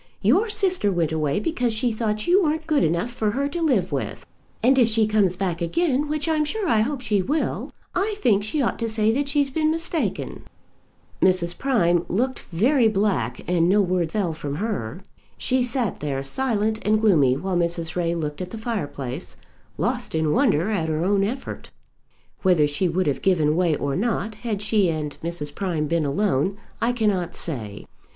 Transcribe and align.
Your 0.23 0.49
sister 0.49 0.91
went 0.91 1.11
away 1.11 1.39
because 1.39 1.73
she 1.75 1.91
thought 1.91 2.25
you 2.25 2.41
weren't 2.41 2.65
good 2.65 2.83
enough 2.83 3.11
for 3.11 3.29
her 3.29 3.47
to 3.49 3.61
live 3.61 3.91
with; 3.91 4.25
and 4.63 4.79
if 4.79 4.87
she 4.87 5.05
comes 5.05 5.35
back 5.35 5.61
again, 5.61 6.07
which 6.09 6.27
I'm 6.27 6.43
sure 6.43 6.67
I 6.67 6.79
hope 6.81 7.01
she 7.01 7.21
will, 7.21 7.69
I 7.93 8.15
think 8.17 8.43
she 8.43 8.63
ought 8.63 8.79
to 8.79 8.89
say 8.89 9.11
that 9.11 9.29
she's 9.29 9.51
been 9.51 9.69
mistaken." 9.69 10.41
Mrs. 11.21 11.55
Prime 11.55 12.03
looked 12.09 12.39
very 12.51 12.87
black, 12.87 13.43
and 13.47 13.69
no 13.69 13.79
word 13.79 14.09
fell 14.11 14.33
from 14.33 14.55
her. 14.55 15.03
She 15.37 15.61
sat 15.61 15.99
there 15.99 16.23
silent 16.23 16.79
and 16.81 16.99
gloomy, 16.99 17.37
while 17.37 17.55
Mrs. 17.55 17.95
Ray 17.95 18.15
looked 18.15 18.41
at 18.41 18.49
the 18.49 18.57
fireplace, 18.57 19.35
lost 19.77 20.15
in 20.15 20.31
wonder 20.31 20.71
at 20.71 20.89
her 20.89 21.05
own 21.05 21.23
effort. 21.23 21.69
Whether 22.41 22.65
she 22.65 22.89
would 22.89 23.05
have 23.05 23.21
given 23.21 23.55
way 23.55 23.75
or 23.75 23.95
not, 23.95 24.33
had 24.41 24.63
she 24.63 24.89
and 24.89 25.15
Mrs. 25.23 25.53
Prime 25.53 25.85
been 25.85 26.05
alone, 26.05 26.57
I 26.81 26.91
cannot 26.91 27.35
say. 27.35 27.85